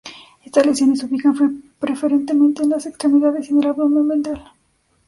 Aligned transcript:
Estas 0.43 0.65
lesiones 0.65 0.97
se 0.97 1.05
ubican 1.05 1.35
preferentemente 1.79 2.63
en 2.63 2.71
las 2.71 2.87
extremidades 2.87 3.51
y 3.51 3.53
en 3.53 3.63
el 3.63 3.69
abdomen 3.69 4.07
ventral. 4.07 4.43